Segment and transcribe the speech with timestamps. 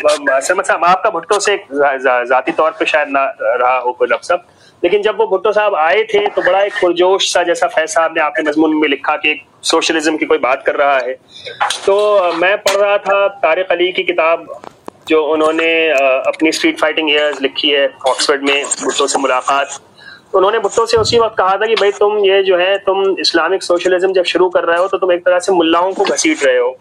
[0.00, 4.44] सरमद साहब, आपका भुट्टो से जाती तौर पे शायद ना रहा हो कोई लफ्सब
[4.82, 8.14] लेकिन जब वो भुट्टो साहब आए थे तो बड़ा एक पुरजोश सा जैसा फैज साहब
[8.16, 9.34] ने आपके मजमून में लिखा कि
[9.64, 11.12] सोशलिज्म की कोई बात कर रहा है।
[11.86, 14.46] तो मैं पढ़ रहा था तारिक अली की किताब,
[15.08, 19.80] जो उन्होंने अपनी स्ट्रीट फाइटिंग ईयर्स लिखी है ऑक्सफर्ड में भुट्टो से मुलाकात।
[20.34, 23.62] उन्होंने भुट्टो से उसी वक्त कहा था कि भाई तुम ये जो है, तुम इस्लामिक
[23.62, 26.58] सोशलिज्म जब शुरू कर रहे हो तो तुम एक तरह से मुल्लाओं को घसीट रहे
[26.58, 26.76] हो।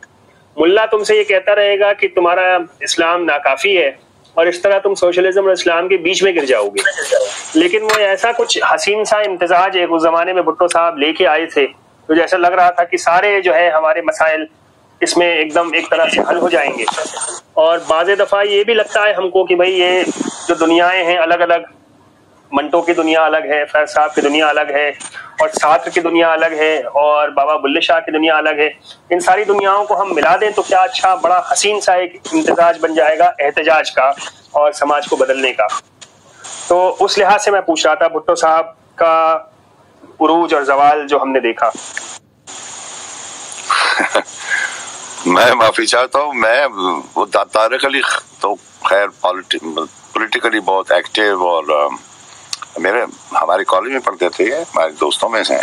[0.59, 3.97] मुल्ला तुमसे ये कहता रहेगा कि तुम्हारा इस्लाम नाकाफी है
[4.37, 6.81] और इस तरह तुम सोशलिज्म और इस्लाम के बीच में गिर जाओगे।
[7.59, 11.45] लेकिन वो ऐसा कुछ हसीन सा इम्तजाज एक उस जमाने में भुट्टो साहब लेके आए
[11.45, 14.47] थे तो जैसा लग रहा था कि सारे जो है हमारे मसाइल
[15.01, 16.85] इसमें एकदम एक तरह से हल हो जाएँगे।
[17.57, 20.03] और बाज़ दफ़ा ये भी लगता है हमको कि भाई ये
[20.47, 21.65] जो दुनियाएँ हैं अलग अलग
[22.53, 24.91] मंटो की दुनिया अलग है, फैज साहब की दुनिया अलग है,
[25.41, 28.67] और सात्र की दुनिया अलग है, और बाबा बुल्ले शाह की दुनिया अलग है।
[29.11, 32.79] इन सारी दुनियाओं को हम मिला दें तो क्या अच्छा बड़ा हसीन सा एक इम्तजाज
[32.79, 34.15] बन जाएगा एहतजाज का
[34.55, 35.67] और समाज को बदलने का।
[36.69, 39.53] तो उस लिहाज से मैं पूछ रहा था, भुट्टो साहब का
[40.21, 41.71] उरूज और जवाल जो हमने देखा।
[45.27, 46.65] मैं माफ़ी चाहता हूँ, मैं,
[47.15, 48.01] वो तारक अली
[48.41, 48.53] तो
[48.87, 51.65] खैर पॉलिटिकली बहुत एक्टिव और
[52.79, 55.57] मेरे हमारे कॉलेज में पढ़ते थे हमारे दोस्तों में से।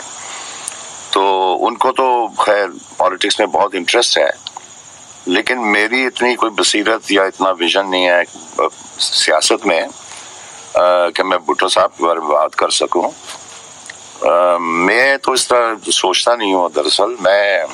[1.12, 1.22] तो
[1.66, 2.06] उनको तो
[2.40, 4.30] खैर पॉलिटिक्स में बहुत इंटरेस्ट है।
[5.28, 8.24] लेकिन मेरी इतनी कोई बसीरत या इतना विजन नहीं है
[9.00, 9.88] सियासत में
[10.76, 15.90] कि मैं भुट्टो साहब के बारे में बात कर सकूँ। आ, मैं तो इस तरह
[15.90, 17.66] सोचता नहीं हूँ दरअसल। मैं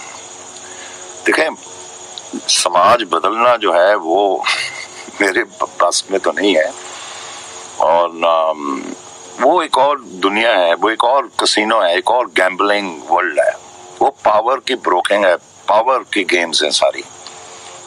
[1.26, 1.54] देखें
[2.48, 4.44] समाज बदलना जो है वो
[5.20, 6.72] मेरे पास में तो नहीं है।
[7.80, 8.10] और
[9.40, 13.52] वो एक और दुनिया है, वो एक और कसिनो है, एक और गैम्बलिंग वर्ल्ड है।
[14.00, 15.36] वो पावर की ब्रोकिंग है
[15.68, 17.04] पावर की गेम्स हैं सारी।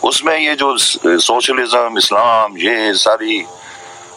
[0.03, 3.37] उसमें ये जो सोशलिज्म इस्लाम ये सारी,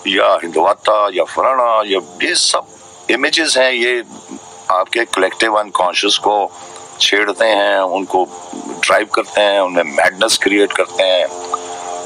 [0.07, 2.67] या हिंदुवाता, या फलाना, या ये सब
[3.11, 4.03] इमेजेस हैं, ये
[4.71, 6.53] आपके कलेक्टिव अनकॉन्शियस को
[7.01, 8.25] छेड़ते हैं, उनको
[8.85, 11.27] ड्राइव करते हैं, उन्हें मैडनेस क्रिएट करते हैं,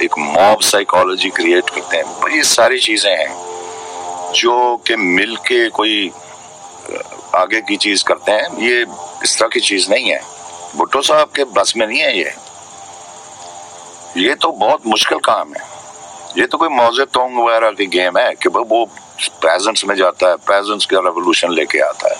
[0.03, 3.40] एक मॉब साइकोलॉजी क्रिएट करते हैं, ये सारी चीज़ें हैं।
[4.35, 6.11] जो कि मिल के कोई
[7.35, 8.87] आगे की चीज़ करते हैं, ये
[9.23, 10.21] इस तरह की चीज़ नहीं है।
[10.77, 12.33] भुट्टो साहब के बस में नहीं है ये।
[14.17, 15.69] ये तो बहुत मुश्किल काम है।
[16.39, 18.85] ये तो कोई मौजे तोंग वगैरह की गेम है कि वो
[19.41, 22.17] प्रेजेंट्स में जाता है प्रेजेंट्स का रेवोल्यूशन लेके आता है।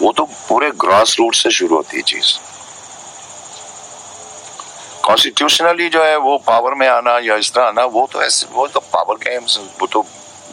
[0.00, 2.36] वो तो पूरे ग्रास रूट से शुरू होती है चीज़।
[5.04, 8.66] कॉन्स्टिट्यूशनली जो है वो पावर में आना या इस तरह आना, वो तो ऐसे, वो
[8.66, 10.04] तो पावर गेम्स वो तो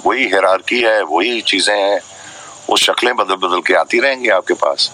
[0.05, 1.99] वही हेरारकी है वही चीज़ें हैं
[2.69, 4.91] वो शक्लें बदल बदल के आती रहेंगी आपके पास।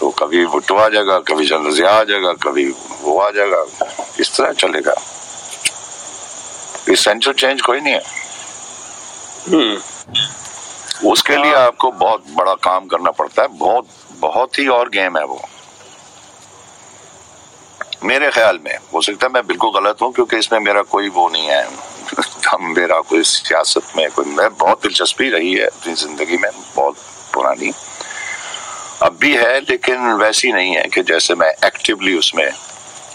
[0.00, 2.64] तो कभी भुट्टो आ जाएगा कभी जनरजिया आ जाएगा कभी
[3.02, 3.64] वो आ जाएगा
[4.20, 4.94] इस तरह चलेगा।
[6.88, 8.02] इसेंशियल चेंज कोई नहीं है।
[9.48, 13.86] हम्म। उसके लिए आपको बहुत बड़ा काम करना पड़ता है बहुत
[14.20, 15.40] बहुत ही और गेम है वो।
[18.04, 21.28] मेरे ख्याल में हो सकता है मैं बिल्कुल गलत हूँ क्योंकि इसमें मेरा कोई वो
[21.28, 21.66] नहीं है।
[22.54, 26.96] हम मेरा कोई सियासत में कोई मैं बहुत दिलचस्पी रही है अपनी ज़िंदगी में, बहुत
[27.34, 27.72] पुरानी।
[29.02, 32.50] अब भी है, लेकिन वैसी नहीं है कि जैसे मैं एक्टिवली उसमें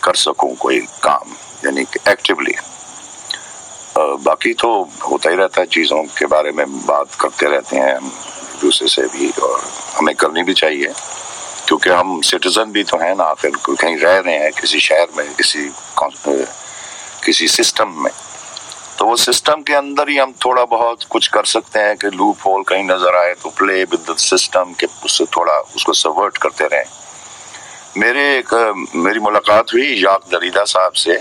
[0.04, 1.36] कर सकूँ कोई काम,
[1.66, 2.56] यानी कि एक्टिवली
[3.98, 4.70] बाकी तो
[5.04, 8.00] होता ही रहता है चीज़ों के बारे में बात करते रहते हैं
[8.62, 9.62] दूसरे से भी, और
[9.96, 10.94] हमें करनी भी चाहिए,
[11.68, 15.34] क्योंकि हम सिटीजन भी तो हैं ना आखिर कहीं रह रहे हैं किसी शहर में,
[15.36, 15.70] किसी
[17.26, 18.12] किसी सिस्टम में।
[19.00, 22.38] तो वो सिस्टम के अंदर ही हम थोड़ा बहुत कुछ कर सकते हैं कि लूप
[22.46, 26.66] होल कहीं नज़र आए तो प्ले विद द सिस्टम के उससे थोड़ा उसको सवर्ट करते
[26.74, 26.84] रहे।
[27.98, 28.54] मेरे एक
[28.96, 31.18] मेरी मुलाकात हुई याक दरीदा साहब से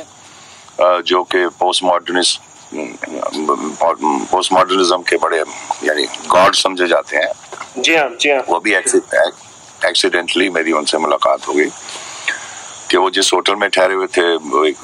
[0.80, 2.40] जो कि पोस्ट मॉडर्निस्ट
[4.32, 5.38] पोस्ट मॉडर्निज्म के बड़े
[5.84, 11.48] यानी गॉड समझे जाते हैं। जी हाँ जी हाँ। वो भी एक्सीडेंटली मेरी उनसे मुलाकात
[11.48, 11.68] हो गई।
[12.90, 14.22] कि वो जिस होटल में ठहरे हुए थे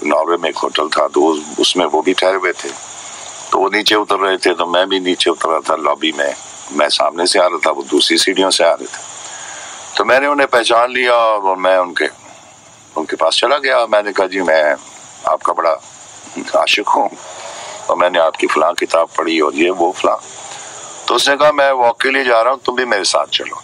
[0.09, 1.27] नॉर्वे में एक होटल था तो
[1.61, 2.69] उसमें वो भी ठहरे हुए थे।
[3.53, 6.35] तो वो नीचे उतर रहे थे तो मैं भी नीचे उतर था लॉबी में।
[6.73, 9.03] मैं सामने से आ रहा था, वो दूसरी सीढ़ियों से आ रहे थे।
[9.97, 12.09] तो मैंने उन्हें पहचान लिया और मैं उनके
[12.97, 14.77] उनके पास चला गया। मैंने कहा, जी, मैं
[15.29, 15.71] आपका बड़ा
[16.61, 17.09] आशिक हूँ
[17.91, 20.17] और मैंने आपकी फलां किताब पढ़ी और ये वो फलां।
[21.09, 23.63] तो उसने कहा, मैं वॉक के लिए जा रहा हूँ, तुम भी मेरे साथ चलो।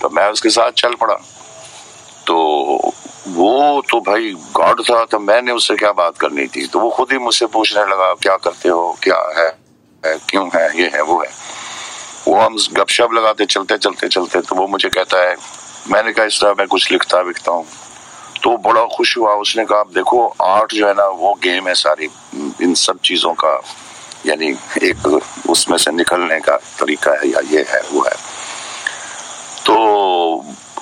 [0.00, 1.16] तो मैं उसके साथ चल पड़ा।
[2.66, 6.66] वो तो भाई गॉड था तो मैंने उससे क्या बात करनी थी?
[6.66, 8.96] तो वो खुद ही मुझसे पूछने लगा क्या करते हो?
[9.02, 9.48] क्या है,
[10.28, 10.66] क्यों है?
[10.80, 11.30] ये है वो है।
[12.28, 15.36] वो हम गपशप लगाते चलते चलते चलते तो वो मुझे कहता है
[15.90, 17.66] मैंने कहा इस तरह मैं कुछ लिखता विकता हूँ।
[18.42, 21.74] तो बड़ा खुश हुआ उसने कहा आप देखो आर्ट जो है ना वो गेम है
[21.74, 22.08] सारी
[22.62, 23.60] इन सब चीज़ों का
[24.26, 24.48] यानी
[24.82, 25.06] एक
[25.48, 28.14] उसमें से निकलने का तरीका है या ये है वो है।
[29.66, 29.74] तो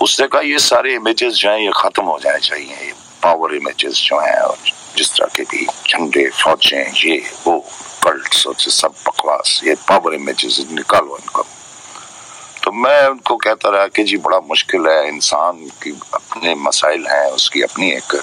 [0.05, 2.93] उसने कहा, ये सारे इमेजेस जो है, ये खत्म हो जाने चाहिए।
[3.23, 4.59] पावर इमेजेस जो हैं और
[4.97, 7.61] जिस तरह के भी झंडे, फौजें, ये, वो
[8.03, 11.43] कल्ट्स और सब बकवास, ये पावर इमेजेस निकालो इनको।
[12.65, 17.27] तो मैं उनको कहता रहा कि, जी, बड़ा मुश्किल है। इंसान की अपने मसाइल हैं,
[17.27, 18.23] उसकी अपनी एक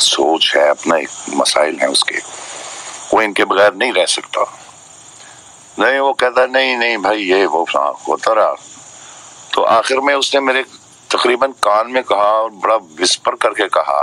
[0.00, 2.18] सोच है, अपना एक मसाइल है उसके।
[3.14, 4.58] वो इनके बगैर नहीं रह सकता।
[5.78, 7.66] नहीं, वो कहता नहीं नहीं भाई, ये वो
[8.08, 8.54] होता रहा।
[9.54, 10.64] तो आखिर में उसने मेरे
[11.12, 14.02] तकरीबन कान में कहा और बड़ा विस्पर करके कहा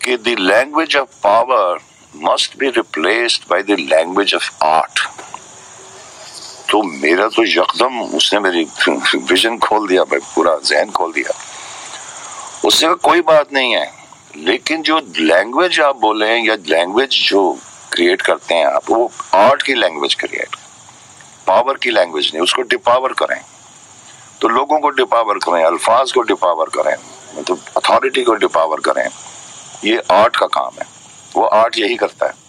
[0.00, 1.78] कि the language of power
[2.14, 5.08] must be replaced by the language of art
[6.70, 8.64] तो मेरा तो यकदम उसने मेरी
[9.16, 11.34] विजन खोल दिया भाई पूरा जहन खोल दिया।
[12.64, 13.86] उससे कोई बात नहीं है।
[14.36, 17.58] लेकिन जो लैंग्वेज आप बोले या लैंग्वेज जो
[17.92, 20.56] क्रिएट करते हैं आप, वो आर्ट की लैंग्वेज क्रिएट
[21.46, 23.40] पावर की लैंग्वेज नहीं, उसको डिपावर करें।
[24.44, 26.96] तो लोगों को डिपावर करें, अल्फाज को डिपावर करें
[27.38, 29.08] मतलब अथॉरिटी को डिपावर करें।
[29.84, 30.86] ये आर्ट का काम है।
[31.36, 32.43] वो आर्ट यही करता है।